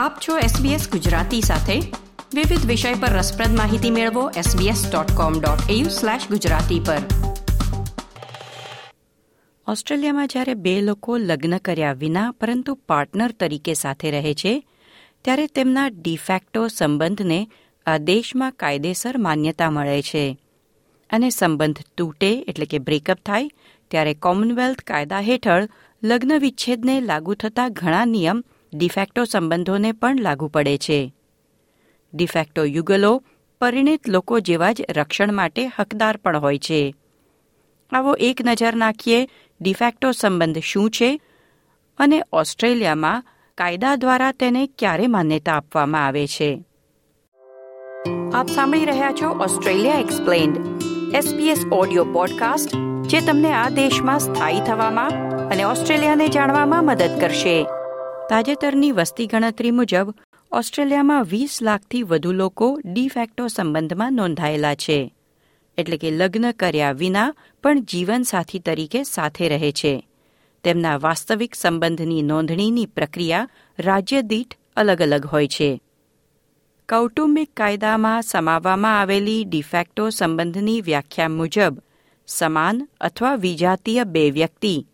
આપ 0.00 0.18
છો 0.28 0.38
SBS 0.38 0.90
ગુજરાતી 0.90 1.40
સાથે. 1.40 1.80
વિવિધ 2.34 2.66
વિષય 2.66 2.94
પર 2.94 3.08
રસપ્રદ 3.08 3.56
માહિતી 3.56 3.90
મેળવો 3.90 4.30
sbs.com.au/gujarati 4.30 6.86
પર. 6.86 6.98
ઓસ્ટ્રેલિયામાં 9.68 10.28
જ્યારે 10.28 10.54
બે 10.54 10.80
લોકો 10.80 11.16
લગ્ન 11.16 11.56
કર્યા 11.56 11.92
વિના 11.92 12.30
પરંતુ 12.30 12.74
પાર્ટનર 12.74 13.30
તરીકે 13.30 13.74
સાથે 13.74 14.10
રહે 14.10 14.34
છે, 14.34 14.64
ત્યારે 15.24 15.46
તેમના 15.46 15.88
ડિફેક્ટો 15.88 16.68
સંબંધને 16.68 17.48
આ 17.86 17.96
દેશમાં 17.96 18.52
કાયદેસર 18.52 19.18
માન્યતા 19.18 19.70
મળે 19.70 20.02
છે. 20.02 20.38
અને 21.10 21.30
સંબંધ 21.30 21.78
તૂટે 21.96 22.44
એટલે 22.48 22.66
કે 22.66 22.78
બ્રેકઅપ 22.78 23.18
થાય, 23.26 23.50
ત્યારે 23.90 24.14
કોમનવેલ્થ 24.14 24.80
કાયદા 24.80 25.20
હેઠળ 25.20 25.68
લગ્ન 26.02 26.38
વિચ્છેદને 26.38 27.00
લાગુ 27.00 27.34
થતા 27.34 27.68
ઘણા 27.68 28.04
નિયમ 28.04 28.44
ડિફેક્ટો 28.74 29.24
સંબંધોને 29.24 29.92
પણ 29.92 30.20
લાગુ 30.20 30.48
પડે 30.48 30.78
છે. 30.78 31.14
ડિફેક્ટો 32.14 32.64
યુગલો 32.64 33.22
પરિણિત 33.60 34.08
લોકો 34.08 34.40
જેવા 34.40 34.72
જ 34.72 34.82
રક્ષણ 34.96 35.32
માટે 35.32 35.66
હકદાર 35.78 36.16
પણ 36.16 36.38
હોય 36.38 36.58
છે. 36.58 36.94
આવો 37.92 38.14
એક 38.14 38.40
નજર 38.44 38.74
નાખીએ 38.74 39.28
ડિફેક્ટો 39.60 40.12
સંબંધ 40.12 40.58
શું 40.58 40.90
છે 40.90 41.20
અને 41.98 42.22
ઓસ્ટ્રેલિયામાં 42.32 43.24
કાયદા 43.58 43.96
દ્વારા 43.96 44.32
તેને 44.32 44.66
ક્યારે 44.66 45.06
માન્યતા 45.06 45.52
આપવામાં 45.52 46.06
આવે 46.06 46.26
છે. 46.26 46.64
આપ 48.34 48.46
સાંભળી 48.46 48.84
રહ્યા 48.84 49.12
છો 49.12 49.28
Australia 49.28 49.94
explained 49.94 50.82
SPS 51.14 51.64
audio 51.72 52.04
podcast 52.04 52.70
જે 53.02 53.20
તમને 53.20 53.52
આ 53.52 53.68
દેશમાં 53.68 54.18
સ્થાયી 54.18 54.60
થવામાં 54.60 55.10
અને 55.48 55.64
ઓસ્ટ્રેલિયાને 55.64 56.28
જાણવામાં 56.28 56.84
મદદ 56.84 57.20
કરશે. 57.20 57.66
તાજેતરની 58.30 58.92
વસ્તી 58.92 59.26
ગણતરી 59.26 59.70
મુજબ, 59.70 60.14
ઓસ્ટ્રેલિયામાં 60.52 61.24
વીસ 61.24 61.62
લાખથી 61.62 62.02
વધુ 62.02 62.32
લોકો 62.32 62.80
ડીફેક્ટો 62.84 63.48
સંબંધમાં 63.48 64.12
નોંધાયેલા 64.12 64.74
છે. 64.74 65.14
એટલે 65.78 65.96
કે 65.96 66.10
લગ્ન 66.10 66.50
કર્યા 66.50 66.92
વિના 66.92 67.34
પણ 67.62 67.80
જીવનસાથી 67.80 68.58
તરીકે 68.58 69.02
સાથે 69.02 69.48
રહે 69.48 69.72
છે. 69.72 70.08
તેમના 70.64 70.96
વાસ્તવિક 70.96 71.54
સંબંધની 71.54 72.22
નોંધણીની 72.22 72.86
પ્રક્રિયા 72.86 73.48
રાજ્ય 73.78 74.22
દીઠ 74.22 74.54
અલગ 74.76 75.02
અલગ 75.02 75.26
હોય 75.26 75.48
છે. 75.48 75.80
કૌટુંબિક 76.88 77.50
કાયદામાં 77.56 78.22
સમાવવામાં 78.22 79.00
આવેલી 79.00 79.44
ડિફેક્ટો 79.44 80.10
સંબંધની 80.10 80.80
વ્યાખ્યા 80.80 81.28
મુજબ, 81.28 81.78
સમાન 82.26 82.88
અથવા 83.00 83.34
વિજાતીય 83.34 84.04
બે 84.04 84.30
વ્યક્તિ, 84.30 84.86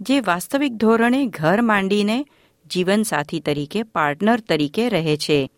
જે 0.00 0.20
વાસ્તવિક 0.20 0.72
ધોરણે 0.72 1.26
ઘર 1.26 1.60
માંડીને 1.62 2.26
જીવનસાથી 2.74 3.40
તરીકે 3.40 3.82
પાર્ટનર 3.82 4.40
તરીકે 4.40 4.88
રહે 4.88 5.16
છે. 5.16 5.50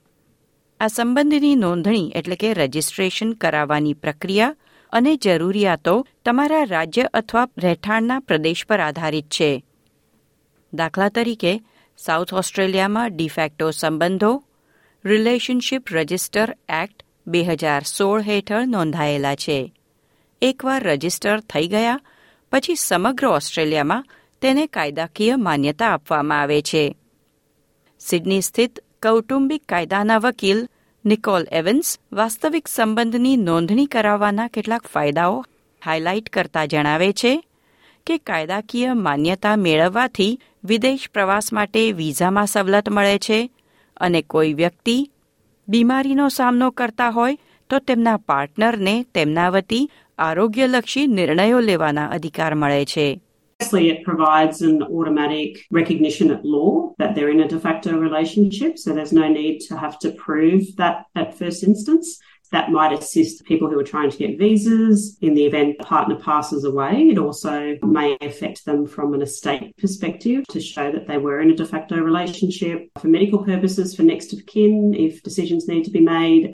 આ 0.80 0.86
સંબંધની 0.86 1.54
નોંધણી 1.54 2.12
એટલે 2.14 2.36
કે 2.36 2.54
રજિસ્ટ્રેશન 2.54 3.32
કરાવવાની 3.32 3.94
પ્રક્રિયા 3.94 4.56
અને 4.92 5.16
જરૂરિયાતો 5.16 5.94
તમારા 6.24 6.64
રાજ્ય 6.64 7.02
અથવા 7.14 7.48
રહેઠાણના 7.58 8.20
પ્રદેશ 8.20 8.66
પર 8.66 8.80
આધારિત 8.80 9.28
છે. 9.30 9.64
દાખલા 10.74 11.08
તરીકે 11.08 11.60
સાઉથ 11.98 12.34
ઓસ્ટ્રેલિયામાં 12.34 13.16
ડિફેક્ટો 13.16 13.70
સંબંધો 13.70 14.44
રિલેશનશીપ 15.04 15.84
રજિસ્ટર 15.90 16.56
એક્ટ 16.82 17.02
બે 17.26 17.42
હજાર 17.42 17.82
સોળ 17.82 18.20
હેઠળ 18.20 18.66
નોંધાયેલા 18.66 19.34
છે. 19.34 19.58
એકવાર 20.42 20.82
રજિસ્ટર 20.82 21.40
થઈ 21.40 21.66
ગયા, 21.66 22.00
પછી 22.52 22.74
સમગ્ર 22.74 23.26
ઓસ્ટ્રેલિયામાં 23.26 24.06
તેને 24.42 24.66
કાયદાકીય 24.66 25.36
માન્યતા 25.36 25.88
આપવામાં 25.88 26.40
આવે 26.40 26.62
છે. 26.62 26.84
સિડની 28.10 28.40
સ્થિત 28.40 28.78
કૌટુંબિક 29.02 29.62
કાયદાના 29.68 30.18
વકીલ 30.18 30.60
નિકોલ 31.04 31.44
એવન્સ 31.50 31.88
વાસ્તવિક 32.12 32.68
સંબંધની 32.68 33.36
નોંધણી 33.36 33.86
કરાવવાના 33.86 34.46
કેટલાક 34.46 34.86
ફાયદાઓ 34.86 35.44
હાઇલાઇટ 35.82 36.28
કરતા 36.28 36.66
જણાવે 36.66 37.12
છે 37.12 37.32
કે 38.06 38.18
કાયદાકીય 38.18 38.94
માન્યતા 38.94 39.56
મેળવવાથી 39.56 40.38
વિદેશ 40.64 41.10
પ્રવાસ 41.12 41.52
માટે 41.52 41.92
વિઝામાં 41.92 42.46
સવલત 42.46 42.88
મળે 42.88 43.18
છે 43.18 43.50
અને 43.96 44.22
કોઈ 44.22 44.52
વ્યક્તિ 44.52 44.96
બીમારીનો 45.68 46.28
સામનો 46.28 46.70
કરતા 46.70 47.10
હોય 47.10 47.38
તો 47.70 47.78
તેમના 47.78 48.16
પાર્ટનરને 48.16 49.02
તેમના 49.14 49.50
વતી 49.50 49.90
આરોગ્યલક્ષી 50.18 51.06
નિર્ણયો 51.06 51.60
લેવાના 51.60 52.08
અધિકાર 52.08 52.54
મળે 52.54 52.84
છે. 52.84 53.20
Firstly, 53.59 53.89
it 53.89 54.03
provides 54.03 54.63
an 54.63 54.81
automatic 54.81 55.65
recognition 55.69 56.31
at 56.31 56.43
law 56.43 56.95
that 56.97 57.13
they're 57.13 57.29
in 57.29 57.41
a 57.41 57.47
de 57.47 57.59
facto 57.59 57.95
relationship, 57.95 58.79
so 58.79 58.91
there's 58.91 59.13
no 59.13 59.27
need 59.27 59.59
to 59.67 59.77
have 59.77 59.99
to 59.99 60.11
prove 60.11 60.75
that 60.77 61.05
at 61.15 61.37
first 61.37 61.63
instance. 61.63 62.19
That 62.51 62.69
might 62.69 62.91
assist 62.91 63.45
people 63.45 63.69
who 63.69 63.79
are 63.79 63.83
trying 63.83 64.09
to 64.11 64.17
get 64.17 64.37
visas 64.37 65.17
in 65.21 65.35
the 65.35 65.45
event 65.45 65.77
the 65.77 65.85
partner 65.85 66.15
passes 66.15 66.65
away. 66.65 66.93
It 67.11 67.17
also 67.17 67.77
may 67.81 68.17
affect 68.19 68.65
them 68.65 68.85
from 68.87 69.13
an 69.13 69.21
estate 69.21 69.77
perspective 69.77 70.43
to 70.49 70.59
show 70.59 70.91
that 70.91 71.07
they 71.07 71.17
were 71.17 71.39
in 71.39 71.51
a 71.51 71.55
de 71.55 71.65
facto 71.65 71.95
relationship 71.95 72.89
for 72.99 73.07
medical 73.07 73.39
purposes, 73.45 73.95
for 73.95 74.03
next 74.03 74.33
of 74.33 74.45
kin, 74.45 74.93
if 74.93 75.23
decisions 75.23 75.67
need 75.67 75.85
to 75.85 75.91
be 75.91 76.01
made. 76.01 76.51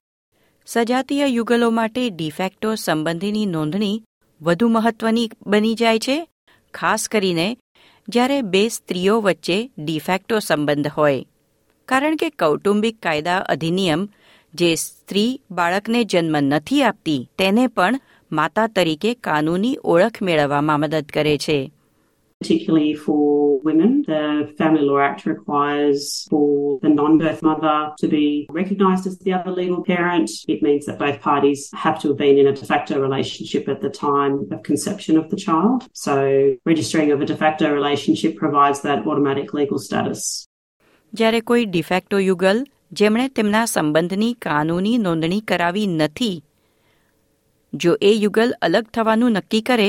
સજાતીય 0.66 1.28
યુગલો 1.28 1.72
માટે 1.72 2.10
de facto 2.10 2.76
સંબંધીની 2.76 3.46
નોંધણી 3.46 4.04
વધુ 4.42 4.70
મહત્વની 4.70 5.32
બની 5.48 5.76
જાય 5.76 6.00
છે 6.00 6.28
ખાસ 6.75 7.09
કરીને 7.09 7.49
જ્યારે 8.09 8.39
બે 8.43 8.63
સ્ત્રીઓ 8.69 9.21
વચ્ચે 9.21 9.59
ડિફેક્ટો 9.79 10.39
સંબંધ 10.39 10.91
હોય. 10.97 11.25
કારણ 11.89 12.17
કે 12.17 12.31
કૌટુંબિક 12.31 12.97
કાયદા 13.03 13.39
અધિનિયમ 13.55 14.09
જે 14.55 14.75
સ્ત્રી 14.75 15.41
બાળકને 15.51 16.01
જન્મ 16.05 16.37
નથી 16.37 16.83
આપતી, 16.83 17.21
તેને 17.39 17.67
પણ 17.67 18.01
માતા 18.33 18.67
તરીકે 18.67 19.15
કાનૂની 19.15 19.79
ઓળખ 19.85 20.23
મેળવવામાં 20.23 20.81
મદદ 20.81 21.07
કરે 21.15 21.37
છે. 21.39 21.59
Particularly 22.43 22.95
for 22.95 23.61
women. 23.69 23.91
The 24.07 24.53
Family 24.59 24.83
Law 24.83 24.99
Act 24.99 25.27
requires 25.27 26.27
for 26.31 26.79
the 26.85 26.89
non 26.89 27.19
birth 27.19 27.43
mother 27.43 27.77
to 28.03 28.09
be 28.09 28.47
recognised 28.51 29.07
as 29.07 29.19
the 29.19 29.33
other 29.33 29.53
legal 29.53 29.83
parent. 29.85 30.29
It 30.49 30.63
means 30.63 30.87
that 30.87 30.99
both 30.99 31.19
parties 31.21 31.71
have 31.85 32.01
to 32.01 32.09
have 32.09 32.19
been 32.19 32.39
in 32.39 32.47
a 32.49 32.55
de 32.61 32.67
facto 32.67 33.01
relationship 33.01 33.69
at 33.69 33.81
the 33.81 33.91
time 33.91 34.35
of 34.53 34.63
conception 34.65 35.17
of 35.17 35.31
the 35.31 35.37
child. 35.37 35.89
So, 36.07 36.15
registering 36.65 37.13
of 37.13 37.21
a 37.21 37.29
de 37.33 37.37
facto 37.37 37.73
relationship 37.73 38.37
provides 38.37 38.81
that 38.83 39.07
automatic 39.07 39.55
legal 39.61 39.79
status. 39.89 40.23
જ્યારે 41.13 41.41
કોઈ 41.41 41.65
de facto 41.65 42.19
યુગલ 42.19 42.59
જેમણે 42.93 43.25
તેમના 43.39 43.65
સંબંધની 43.65 44.33
કાનૂની 44.45 44.99
નોંધણી 44.99 45.41
કરાવી 45.41 45.87
નથી 45.87 46.37
જો 47.75 47.93
એ 48.03 48.13
યુગલ 48.15 48.55
અલગ 48.63 48.87
થવાનું 48.95 49.33
નક્કી 49.33 49.61
કરે 49.61 49.89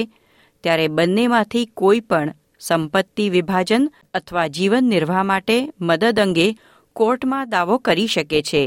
ત્યારે 0.64 0.88
બંનેમાંથી 0.88 1.66
કોઈ 1.66 2.00
પણ 2.00 2.34
સંપત્તિ 2.64 3.30
વિભાજન 3.30 3.92
અથવા 4.14 4.48
જીવન 4.48 4.84
નિર્વાહ 4.84 5.24
માટે 5.24 5.58
મદદ 5.82 6.20
અંગે 6.20 6.48
કોર્ટમાં 6.94 7.50
દાવો 7.50 7.78
કરી 7.78 8.08
શકે 8.08 8.42
છે. 8.42 8.64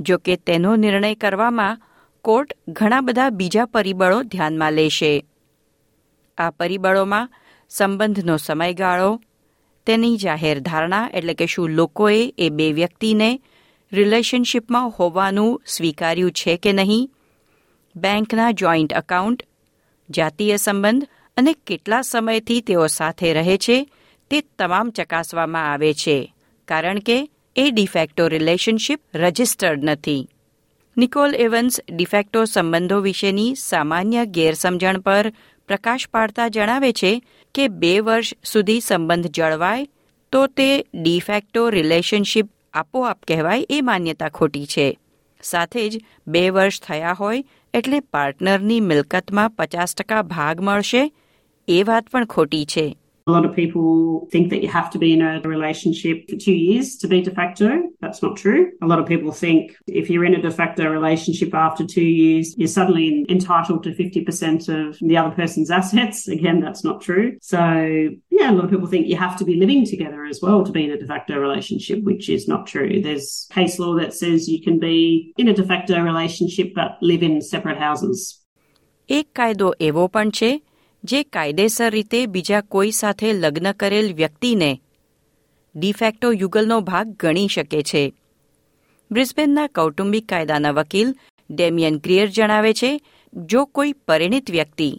જો 0.00 0.18
કે 0.18 0.36
તેનો 0.36 0.76
નિર્ણય 0.76 1.14
કરવામાં 1.14 1.80
કોર્ટ 2.22 2.56
ઘણા 2.68 3.00
બધા 3.00 3.30
બીજા 3.30 3.64
પરિબળો 3.64 4.22
ધ્યાનમાં 4.22 4.72
લેશે. 4.72 5.24
આ 6.38 6.50
પરિબળોમાં 6.50 7.30
સંબંધનો 7.68 8.36
સમયગાળો, 8.36 9.20
તેની 9.86 10.16
જાહેર 10.16 10.60
ધારણા 10.60 11.10
એટલે 11.14 11.34
કે 11.34 11.46
શું 11.46 11.68
લોકોએ 11.68 12.34
એ 12.38 12.48
બે 12.48 12.72
વ્યક્તિને 12.72 13.40
રિલેશનશીપમાં 13.92 14.88
હોવાનું 14.88 15.62
સ્વીકાર્યું 15.66 16.32
છે 16.32 16.56
કે 16.56 16.72
નહીં, 16.72 17.10
બેંકના 17.96 18.50
જોઈન્ટ 18.50 18.92
એકાઉન્ટ, 18.92 19.46
જાતીય 20.10 20.56
સંબંધ 20.56 21.08
અને 21.36 21.52
કેટલા 21.66 22.02
સમયથી 22.02 22.60
તેઓ 22.60 22.86
સાથે 22.86 23.32
રહે 23.32 23.56
છે 23.56 23.76
તે 24.30 24.40
તમામ 24.58 24.90
ચકાસવામાં 24.90 25.72
આવે 25.72 25.92
છે, 25.94 26.34
કારણ 26.68 26.98
કે 26.98 27.30
એ 27.56 27.70
ડિફેક્ટો 27.70 28.28
રિલેશનશીપ 28.28 29.00
રજિસ્ટર્ડ 29.14 29.84
નથી. 29.84 30.28
નિકોલ 30.96 31.34
એવન્સ 31.34 31.80
ડિફેક્ટો 31.88 32.44
સંબંધો 32.44 33.00
વિશેની 33.00 33.54
સામાન્ય 33.54 34.24
ગેરસમજણ 34.26 34.98
પર 34.98 35.32
પ્રકાશ 35.68 36.08
પાડતા 36.08 36.48
જણાવે 36.48 36.92
છે 36.92 37.12
કે 37.54 37.68
બે 37.68 38.00
વર્ષ 38.00 38.34
સુધી 38.44 38.80
સંબંધ 38.80 39.26
જળવાય 39.26 39.86
તો 40.32 40.46
તે 40.46 40.84
ડિફેક્ટો 40.94 41.68
રિલેશનશીપ 41.70 42.48
આપોઆપ 42.74 43.18
કહેવાય 43.28 43.66
એ 43.70 43.80
માન્યતા 43.80 44.28
ખોટી 44.28 44.66
છે. 44.66 44.98
સાથે 45.42 45.88
જ 45.88 46.00
બે 46.26 46.50
વર્ષ 46.50 46.80
થયા 46.80 47.12
હોય 47.12 47.44
એટલે 47.74 48.00
પાર્ટનરની 48.00 48.80
મિલકતમાં 48.80 49.50
પચાસ 49.50 49.94
ટકા 49.94 50.22
ભાગ 50.22 50.60
મળશે 50.60 51.02
એ 51.68 51.82
વાત 51.82 52.10
પણ 52.10 52.26
ખોટી 52.26 52.64
છે. 52.64 52.86
A 53.27 53.31
lot 53.31 53.43
of 53.43 53.55
people 53.55 54.27
think 54.31 54.51
that 54.51 54.61
you 54.61 54.69
have 54.69 54.91
to 54.91 54.99
be 54.99 55.11
in 55.11 55.23
a 55.23 55.41
relationship 55.41 56.29
for 56.29 56.35
two 56.35 56.53
years 56.53 56.95
to 56.97 57.07
be 57.07 57.21
de 57.21 57.31
facto. 57.31 57.89
That's 57.99 58.21
not 58.21 58.37
true. 58.37 58.71
A 58.83 58.85
lot 58.85 58.99
of 58.99 59.07
people 59.07 59.31
think 59.31 59.75
if 59.87 60.11
you're 60.11 60.25
in 60.25 60.35
a 60.35 60.41
de 60.43 60.51
facto 60.51 60.87
relationship 60.87 61.51
after 61.55 61.83
two 61.87 62.03
years, 62.03 62.53
you're 62.55 62.67
suddenly 62.67 63.25
entitled 63.27 63.81
to 63.85 63.95
50% 63.95 64.69
of 64.69 64.99
the 64.99 65.17
other 65.17 65.33
person's 65.33 65.71
assets. 65.71 66.27
Again, 66.27 66.59
that's 66.59 66.83
not 66.83 67.01
true. 67.01 67.35
So, 67.41 67.57
yeah, 68.29 68.51
a 68.51 68.53
lot 68.53 68.65
of 68.65 68.69
people 68.69 68.85
think 68.85 69.07
you 69.07 69.17
have 69.17 69.35
to 69.37 69.43
be 69.43 69.55
living 69.55 69.87
together 69.87 70.23
as 70.25 70.39
well 70.43 70.63
to 70.63 70.71
be 70.71 70.83
in 70.83 70.91
a 70.91 70.97
de 70.99 71.07
facto 71.07 71.35
relationship, 71.39 72.03
which 72.03 72.29
is 72.29 72.47
not 72.47 72.67
true. 72.67 73.01
There's 73.01 73.47
case 73.51 73.79
law 73.79 73.95
that 73.95 74.13
says 74.13 74.47
you 74.47 74.61
can 74.61 74.77
be 74.77 75.33
in 75.37 75.47
a 75.47 75.53
de 75.55 75.65
facto 75.65 75.99
relationship 75.99 76.75
but 76.75 76.99
live 77.01 77.23
in 77.23 77.41
separate 77.41 77.79
houses. 77.79 78.45
એક 79.07 79.27
કાયદો 79.37 79.67
એવો 79.87 80.03
પણ 80.13 80.29
છે 80.37 80.49
જે 81.04 81.22
કાયદેસર 81.24 81.90
રીતે 81.92 82.26
બીજા 82.26 82.60
કોઈ 82.60 82.90
સાથે 82.90 83.28
લગ્ન 83.32 83.72
કરેલ 83.72 84.08
વ્યક્તિને 84.14 84.70
ડિફેક્ટો 85.74 86.32
યુગલનો 86.32 86.80
ભાગ 86.80 87.06
ગણી 87.16 87.48
શકે 87.48 87.82
છે. 87.82 88.02
બ્રિસ્બેનના 89.10 89.66
કૌટુંબિક 89.66 90.26
કાયદાના 90.28 90.72
વકીલ 90.72 91.14
ડેમિયન 91.50 91.98
ક્રિયર 91.98 92.28
જણાવે 92.28 92.72
છે, 92.72 92.90
જો 93.32 93.66
કોઈ 93.66 93.92
પરિણિત 93.92 94.50
વ્યક્તિ 94.50 94.90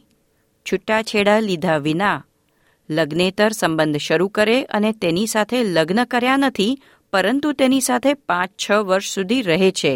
છૂટાછેડા 0.66 1.40
લીધા 1.40 1.78
વિના 1.78 2.24
લગ્નેતર 2.90 3.52
સંબંધ 3.52 3.98
શરૂ 3.98 4.28
કરે 4.28 4.64
અને 4.64 4.92
તેની 4.92 5.26
સાથે 5.26 5.64
લગ્ન 5.64 6.04
કર્યા 6.04 6.38
નથી, 6.38 6.80
પરંતુ 7.14 7.52
તેની 7.54 7.80
સાથે 7.80 8.14
પાંચ 8.14 8.52
છ 8.64 8.72
વર્ષ 8.72 9.14
સુધી 9.14 9.42
રહે 9.42 9.72
છે, 9.72 9.94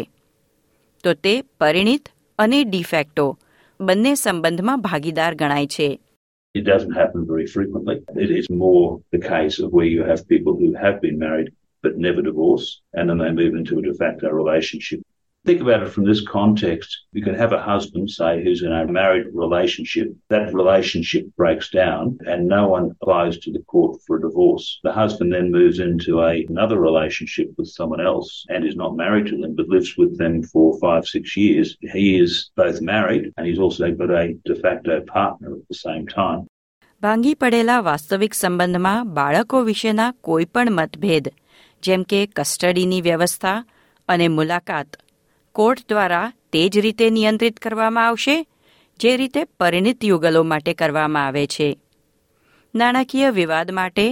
તો 1.04 1.14
તે 1.14 1.34
પરિણિત 1.60 2.08
અને 2.38 2.64
ડિફેક્ટો 2.64 3.26
બંને 3.79 4.13
સંબંધમાં 4.15 4.81
ભાગીદાર 4.81 5.33
ગણાય 5.35 5.67
છે 5.67 5.89
It 6.55 6.65
doesn't 6.65 6.91
happen 6.91 7.21
very 7.25 7.47
frequently. 7.47 7.95
It 8.25 8.31
is 8.39 8.47
more 8.49 8.99
the 9.11 9.19
case 9.19 9.55
of 9.59 9.71
where 9.71 9.85
you 9.85 10.03
have 10.03 10.27
people 10.27 10.53
who 10.53 10.69
have 10.75 10.97
been 11.01 11.17
married 11.17 11.49
but 11.83 11.97
never 11.97 12.21
divorce 12.21 12.65
and 12.93 13.09
then 13.09 13.19
they 13.19 13.31
move 13.31 13.53
into 13.55 13.79
a 13.79 13.81
de 13.81 13.93
facto 13.93 14.29
relationship. 14.41 14.99
Think 15.45 15.59
about 15.59 15.81
it 15.81 15.89
from 15.89 16.05
this 16.05 16.23
context. 16.27 16.89
You 17.13 17.23
can 17.23 17.33
have 17.33 17.51
a 17.51 17.59
husband, 17.59 18.11
say, 18.11 18.43
who's 18.43 18.61
in 18.61 18.71
a 18.71 18.85
married 18.85 19.25
relationship. 19.33 20.13
That 20.29 20.53
relationship 20.53 21.25
breaks 21.35 21.71
down 21.71 22.19
and 22.27 22.47
no 22.47 22.67
one 22.67 22.91
applies 22.91 23.39
to 23.39 23.51
the 23.51 23.63
court 23.63 23.99
for 24.05 24.17
a 24.17 24.21
divorce. 24.21 24.79
The 24.83 24.91
husband 24.91 25.33
then 25.33 25.49
moves 25.49 25.79
into 25.79 26.21
a, 26.21 26.45
another 26.47 26.79
relationship 26.79 27.47
with 27.57 27.69
someone 27.69 28.01
else 28.01 28.45
and 28.49 28.63
is 28.63 28.75
not 28.75 28.95
married 28.95 29.25
to 29.31 29.37
them 29.41 29.55
but 29.55 29.67
lives 29.67 29.97
with 29.97 30.15
them 30.19 30.43
for 30.43 30.79
five, 30.79 31.07
six 31.07 31.35
years. 31.35 31.75
He 31.81 32.19
is 32.19 32.51
both 32.55 32.79
married 32.79 33.33
and 33.35 33.47
he's 33.47 33.59
also 33.59 33.91
got 33.91 34.11
a 34.11 34.37
de 34.45 34.55
facto 34.55 35.01
partner 35.01 35.53
at 35.55 35.67
the 35.67 35.79
same 35.87 36.07
time. 36.07 36.41
ભાંગી 37.01 37.35
પડેલા 37.35 37.81
વાસ્તવિક 37.81 38.33
સંબંધમાં 38.33 39.13
બાળકો 39.13 39.61
વિશેના 39.63 40.11
કોઈપણ 40.21 40.69
મતભેદ 40.71 41.33
જેમ 41.83 42.03
કે 42.03 42.19
કસ્ટડીની 42.35 43.01
વ્યવસ્થા 43.01 43.65
અને 44.09 44.27
મુલાકાત 44.27 44.97
કોર્ટ 45.56 45.82
દ્વારા 45.90 46.24
તે 46.52 46.62
જ 46.68 46.80
રીતે 46.84 47.06
નિયંત્રિત 47.16 47.60
કરવામાં 47.64 48.06
આવશે 48.06 48.36
જે 49.00 49.12
રીતે 49.16 49.42
પરિણિત 49.60 50.08
યુગલો 50.08 50.42
માટે 50.52 50.72
કરવામાં 50.80 51.28
આવે 51.28 51.44
છે 51.54 51.68
નાણાકીય 52.74 53.30
વિવાદ 53.36 53.70
માટે 53.78 54.06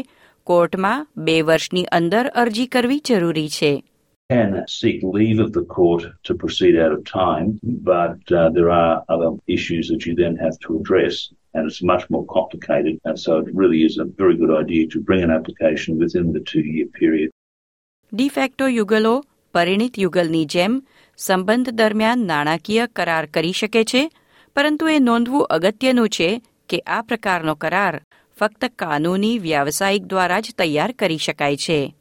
કોર્ટમાં 0.47 1.07
બે 1.27 1.35
વર્ષની 1.49 1.91
અંદર 1.99 2.23
અરજી 2.43 2.71
કરવી 2.77 3.03
જરૂરી 3.09 3.51
છે 3.57 3.73
can 4.31 4.55
seek 4.75 5.03
leave 5.17 5.39
of 5.39 5.51
the 5.53 5.65
court 5.75 6.03
to 6.27 6.35
proceed 6.35 6.77
out 6.79 6.93
of 6.93 7.01
time, 7.05 7.49
but 7.89 8.33
uh, 8.33 8.49
there 8.57 8.71
are 8.71 8.95
other 9.15 9.31
issues 9.47 9.85
that 9.89 10.07
you 10.07 10.15
then 10.15 10.37
have 10.37 10.57
to 10.61 10.71
address, 10.79 11.15
and 11.55 11.63
it's 11.69 11.83
much 11.83 12.05
more 12.09 12.25
complicated. 12.37 12.95
And 13.05 13.19
so 13.19 13.33
it 13.43 13.51
really 13.55 13.83
is 13.89 13.99
a 13.99 14.07
very 14.23 14.37
good 14.37 14.55
idea 14.63 14.87
to 14.95 15.03
bring 15.09 15.23
an 15.23 15.35
application 15.39 15.99
within 15.99 16.33
the 16.37 16.45
two 16.53 16.65
year 16.73 16.89
period. 17.01 17.29
De 18.13 18.17
de facto 18.17 18.67
યુગલો 18.79 19.15
પરિણિત 19.55 19.95
યુગલની 19.99 20.45
જેમ 20.47 20.73
સંબંધ 21.17 21.69
દરમિયાન 21.69 22.19
નાણાકીય 22.19 22.87
કરાર 22.87 23.27
કરી 23.27 23.53
શકે 23.53 23.85
છે, 23.85 24.11
પરંતુ 24.57 24.89
એ 24.89 24.99
નોંધવું 24.99 25.47
અગત્યનું 25.47 26.09
છે 26.09 26.43
કે 26.69 26.79
આ 26.79 27.03
પ્રકારનો 27.03 27.55
કરાર 27.55 28.01
ફક્ત 28.39 28.65
કાનૂની 28.77 29.39
વ્યાવસાયિક 29.39 30.03
દ્વારા 30.03 30.41
જ 30.41 30.51
તૈયાર 30.59 30.93
કરી 30.93 31.19
શકાય 31.19 31.57
છે. 31.57 31.95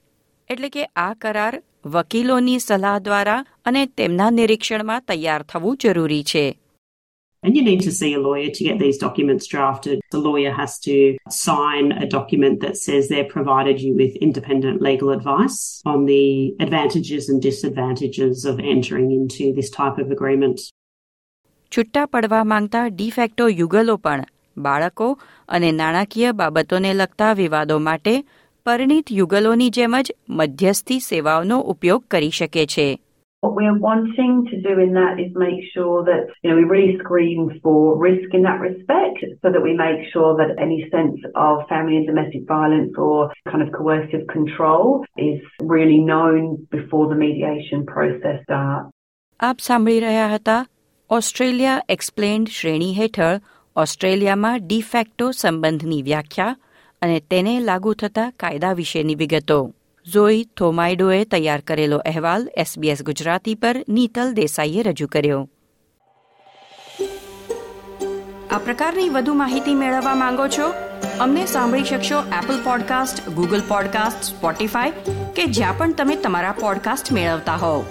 એટલે 0.50 0.70
કે 0.70 0.86
આ 0.86 1.14
કરાર 1.14 1.62
વકીલોની 1.86 2.60
સલાહ 2.60 3.00
દ્વારા 3.00 3.46
અને 3.66 3.86
તેમના 3.86 4.30
નિરીક્ષણમાં 4.30 5.02
તૈયાર 5.02 5.44
થવું 5.44 5.78
જરૂરી 5.78 6.24
છે. 6.24 6.60
And 7.44 7.58
you 7.58 7.64
need 7.64 7.82
to 7.82 7.92
see 7.92 8.14
a 8.14 8.20
lawyer 8.20 8.50
to 8.50 8.64
get 8.64 8.80
these 8.80 8.98
documents 8.98 9.48
drafted. 9.48 10.00
The 10.12 10.20
lawyer 10.20 10.52
has 10.52 10.80
to 10.80 11.18
sign 11.30 11.92
a 11.92 12.08
document 12.08 12.62
that 12.62 12.78
says 12.78 13.10
they've 13.10 13.28
provided 13.30 13.82
you 13.82 13.94
with 13.96 14.16
independent 14.18 14.82
legal 14.82 15.10
advice 15.10 15.82
on 15.86 16.06
the 16.06 16.56
advantages 16.60 17.30
and 17.30 17.42
disadvantages 17.42 18.46
of 18.46 18.60
entering 18.60 19.12
into 19.12 19.54
this 19.54 19.70
type 19.70 19.98
of 19.98 20.12
agreement. 20.12 20.60
છૂટા 21.72 22.06
પડવા 22.06 22.44
માંગતા 22.44 22.88
de facto 22.88 23.50
યુગલો 23.50 23.98
પણ 23.98 24.26
બાળકો 24.58 25.08
અને 25.50 25.72
નાણાકીય 25.72 26.32
બાબતોને 26.32 26.94
લગતા 26.94 27.34
વિવાદો 27.34 27.80
માટે 27.80 28.14
પરિણીત 28.66 29.12
યુગલોની 29.12 29.70
જેમ 29.70 29.96
જ 30.02 30.16
મધ્યસ્થી 30.30 31.00
સેવાઓનો 31.00 31.58
ઉપયોગ 31.60 32.04
કરી 32.12 32.30
શકે 32.30 32.66
છે 32.66 32.88
What 33.43 33.55
we're 33.55 33.79
wanting 33.79 34.33
to 34.51 34.57
do 34.69 34.73
in 34.85 34.91
that 34.95 35.15
is 35.25 35.31
make 35.47 35.61
sure 35.75 35.99
that 36.11 36.23
you 36.43 36.51
know 36.51 36.57
we 36.61 36.65
really 36.75 36.95
screen 37.03 37.41
for 37.63 37.79
risk 38.09 38.29
in 38.35 38.43
that 38.43 38.61
respect, 38.69 39.19
so 39.43 39.47
that 39.55 39.63
we 39.69 39.75
make 39.87 40.01
sure 40.13 40.31
that 40.41 40.51
any 40.67 40.81
sense 40.95 41.19
of 41.47 41.55
family 41.73 41.97
and 42.01 42.07
domestic 42.07 42.43
violence 42.57 42.93
or 42.99 43.19
kind 43.51 43.63
of 43.63 43.71
coercive 43.79 44.25
control 44.37 45.05
is 45.31 45.39
really 45.75 46.01
known 46.11 46.41
before 46.77 47.05
the 47.13 47.19
mediation 47.27 47.81
process 47.95 48.39
starts. 48.43 48.91
આપ 49.41 49.59
સાંભળી 49.61 50.01
રહ્યા 50.01 50.29
હતા 50.35 50.67
Australia 51.11 51.83
explained 51.89 52.49
શ્રેણી 52.49 52.95
હેઠળ 52.95 53.41
ઓસ્ટ્રેલિયામાં 53.77 54.67
de facto 54.67 55.31
સંબંધની 55.31 56.03
વ્યાખ્યા 56.03 56.57
અને 57.03 57.21
તેને 57.21 57.61
લાગુ 57.61 57.93
થતા 57.95 58.31
કાયદા 58.31 58.73
વિશેની 58.73 59.15
વિગતો 59.15 59.59
ઝોઈ 60.12 60.44
થોમાઇડોએ 60.44 61.26
તૈયાર 61.26 61.62
કરેલો 61.62 61.98
અહેવાલ 61.98 62.50
એસબીએસ 62.58 63.04
ગુજરાતી 63.04 63.56
પર 63.56 63.84
નીતલ 63.90 64.34
દેસાઈએ 64.34 64.84
રજૂ 64.84 65.08
કર્યો. 65.08 65.50
આ 68.52 68.58
પ્રકારની 68.58 69.10
વધુ 69.10 69.34
માહિતી 69.34 69.76
મેળવવા 69.76 70.16
માંગો 70.16 70.48
છો? 70.48 70.74
અમને 71.20 71.46
સાંભળી 71.46 71.84
શકશો 71.84 72.20
Apple 72.20 72.64
podcast 72.64 73.30
Google 73.30 73.62
podcast 73.68 74.24
Spotify 74.24 74.92
કે 75.36 75.46
જ્યાં 75.46 75.78
પણ 75.78 75.94
તમે 75.94 76.16
તમારા 76.16 76.52
પોડકાસ્ટ 76.52 77.12
મેળવતા 77.12 77.56
હોવ. 77.56 77.84